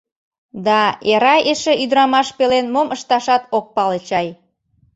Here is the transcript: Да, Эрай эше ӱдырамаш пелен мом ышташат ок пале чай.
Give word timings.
Да, 0.65 0.79
Эрай 1.11 1.39
эше 1.51 1.73
ӱдырамаш 1.83 2.27
пелен 2.37 2.65
мом 2.73 2.87
ышташат 2.95 3.43
ок 3.57 3.65
пале 3.75 3.99
чай. 4.07 4.27